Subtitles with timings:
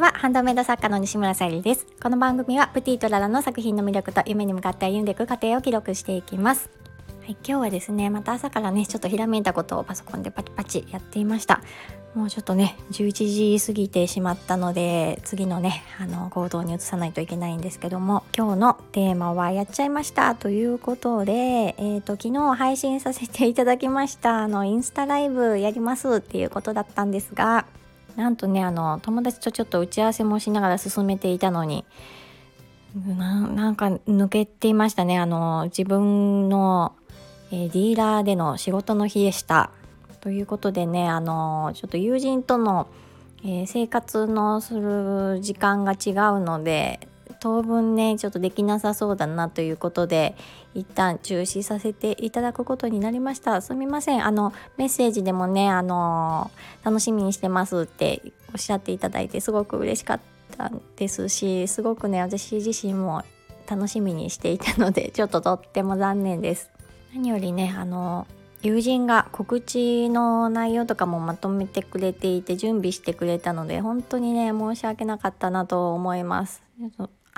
[0.00, 0.12] は。
[0.16, 1.86] ハンドメイド作家の西村さゆりです。
[2.02, 6.70] この番組はプティとララの作品の魅力と夢に向かって歩んでいく過程を記録していきます。
[7.20, 11.60] はい、今日はですねまた朝からねちょっとひらめいたことをパソコンでパチパチやっていました。
[12.14, 27.66] もうちょっとね11時過ぎてしまったので次のねあの行動に移さないといけないんですけども今日のテーマはやっちゃいましたということで、えーと、昨日配信させていただきましたあのインスタライブやりますっていうことだったんですが
[28.16, 31.84] なんとねあの友達とちょっと打ち合わせもしながら進めていたのに
[32.94, 36.94] なんか抜けていましたねあの自分の
[37.52, 39.70] え、ディーラーでの仕事の日でした。
[40.20, 42.86] ということでね、あのちょっと友人との、
[43.42, 47.08] えー、生活のする時間が違うので
[47.40, 50.36] 当分ねちょっとできなさそうだなということで
[50.74, 53.60] 一旦中止させていただくことになりました。
[53.62, 54.24] すみません。
[54.24, 56.50] あのメッセージでもねあの
[56.84, 60.20] 楽しみにしてますっておっしゃっていただいてすごく嬉しかっ
[60.56, 63.24] たですしすごくね私自身も
[63.68, 66.70] 楽しみにしていたので ちょっととっても残念です。
[67.14, 68.26] 何よりねあの
[68.62, 76.62] 友人が告知の内容とかもまとめてくれていて準備してくれたので本当にね申し訳なかったなと思います。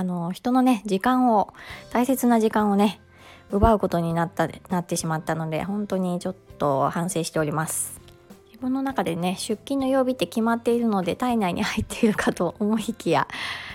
[0.00, 1.52] あの人のね時間を
[1.90, 3.02] 大切な時間をね
[3.50, 8.00] 奪うことになったなってしまったので本当にちょっと反省しております。
[8.46, 13.28] 自分の中でね出勤の曜日って決まっているので体内に入っているかと思いきや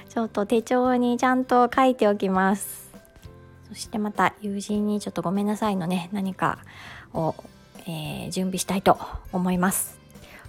[0.09, 2.91] ちょっと手帳にちゃんと書いておきます。
[3.69, 6.57] そしてまた友人にちょっとごめんなさいのね何か
[7.13, 7.35] を、
[7.85, 8.97] えー、準備したいと
[9.31, 10.04] 思います。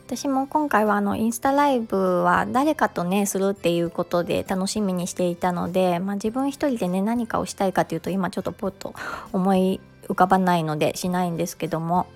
[0.07, 8.95] 私も今回はあのインスタライブは誰かとねするっていうことで楽しみにしていたので、まあ、自分一人でね何かをしたいかというと今ちょっとポッと
[9.33, 12.07] 思い浮かばないのでしないんですけども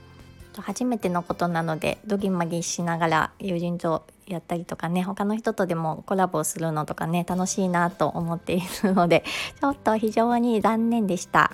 [0.54, 9.24] 初めてのことなのでドギマギしながら友人とやったりとかね他の人とでもコラボするのとかね楽しいなと思っているので
[9.60, 11.50] ちょっと非常に残念でした。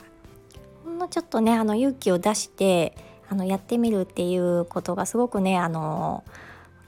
[0.85, 2.95] ほんのちょっとねあの勇気を出して
[3.29, 6.25] あのやってみるっていうことがすごくねあの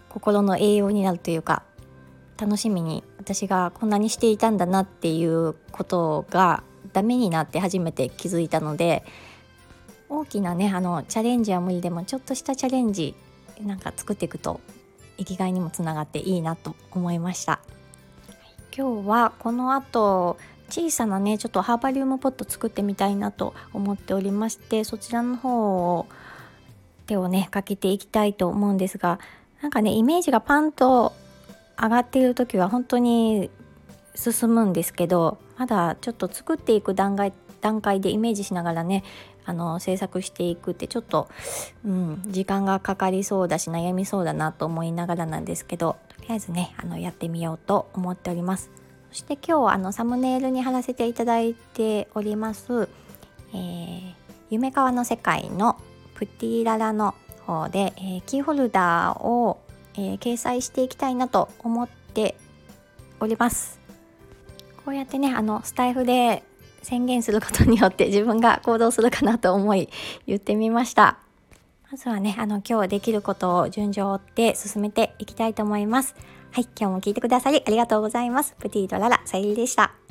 [0.08, 1.62] 心の栄養になるというか
[2.38, 6.62] 楽しみに私がこんなにしていたんだなっていうことが
[6.92, 9.04] ダメになって初めて気づいたので
[10.08, 13.14] 大きなねあのチャレンジは無理でもちょっとしたチャレンジ
[13.60, 14.60] なんか作っていくと
[15.18, 17.60] 生きがいにもつながっていいなと思いました。
[18.76, 20.38] 今日はこの後
[20.68, 26.06] 小さなねちょっとハーバリウムポット作ってみたいなと思っておりましてそちらの方を
[27.06, 29.18] 手をねかけていきたいと思うんですが
[29.62, 31.14] なんかねイメージがパンと
[31.80, 33.50] 上がっている時は本当に
[34.14, 39.04] 進むんですけどまだちょっと作っていく段階段階でイメージしながらね
[39.44, 41.28] あの制作していくってちょっと、
[41.84, 48.70] うん、時間がかかりそうだし悩みそうだなと思いながらなんですけどとりあえずねあのやってみようと思っております。
[49.10, 52.88] そして今日あのサムネイルに貼らせていただいております、
[53.52, 54.14] えー、
[54.50, 55.80] 夢川の世界の
[56.14, 57.14] プティララの
[57.46, 59.60] 方で、えー、キーホルダーを、
[59.94, 62.36] えー、掲載していきたいなと思って
[63.20, 63.80] おります
[64.84, 66.42] こうやってねあのスタイフで
[66.82, 69.88] 宣言することによって自分が行動するかなと思い
[70.26, 71.18] 言ってみました。
[71.90, 76.14] まずはね、あの今日できることを順序を追って進めていきたいと思います。
[76.52, 78.54] はい、今日も聞いてくださりありがとうございます。
[78.58, 80.07] プティードララ、さゆりでした。